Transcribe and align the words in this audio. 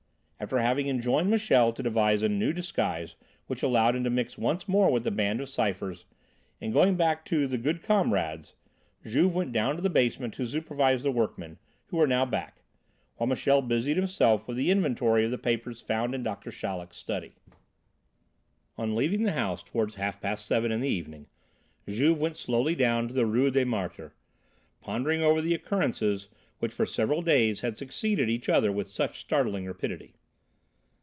After 0.43 0.57
having 0.57 0.87
enjoined 0.87 1.29
Michel 1.29 1.71
to 1.71 1.83
devise 1.83 2.23
a 2.23 2.27
new 2.27 2.51
disguise 2.51 3.15
which 3.45 3.61
allowed 3.61 3.95
him 3.95 4.03
to 4.05 4.09
mix 4.09 4.39
once 4.39 4.67
more 4.67 4.91
with 4.91 5.03
the 5.03 5.11
Band 5.11 5.39
of 5.39 5.47
Cyphers 5.47 6.05
and 6.59 6.73
going 6.73 6.95
back 6.95 7.23
to 7.25 7.45
"The 7.45 7.59
Good 7.59 7.83
Comrades," 7.83 8.55
Juve 9.05 9.35
went 9.35 9.53
down 9.53 9.75
to 9.75 9.83
the 9.83 9.89
basement 9.91 10.33
to 10.33 10.47
supervise 10.47 11.03
the 11.03 11.11
workmen, 11.11 11.59
who 11.89 11.97
were 11.97 12.07
now 12.07 12.25
back; 12.25 12.63
while 13.17 13.27
Michel 13.27 13.61
busied 13.61 13.97
himself 13.97 14.47
with 14.47 14.57
the 14.57 14.71
inventory 14.71 15.23
of 15.23 15.29
the 15.29 15.37
papers 15.37 15.79
found 15.79 16.15
in 16.15 16.23
Doctor 16.23 16.49
Chaleck's 16.49 16.97
study. 16.97 17.33
On 18.79 18.95
leaving 18.95 19.21
the 19.21 19.33
house 19.33 19.61
toward 19.61 19.93
half 19.93 20.19
past 20.19 20.47
seven 20.47 20.71
in 20.71 20.81
the 20.81 20.89
evening 20.89 21.27
Juve 21.87 22.19
went 22.19 22.35
slowly 22.35 22.73
down 22.73 23.07
to 23.09 23.13
the 23.13 23.27
Rue 23.27 23.51
des 23.51 23.63
Martyrs, 23.65 24.13
pondering 24.81 25.21
over 25.21 25.39
the 25.39 25.53
occurrences 25.53 26.29
which 26.57 26.73
for 26.73 26.87
several 26.87 27.21
days 27.21 27.61
had 27.61 27.77
succeeded 27.77 28.27
each 28.27 28.49
other 28.49 28.71
with 28.71 28.87
such 28.87 29.19
startling 29.19 29.67
rapidity. 29.67 30.15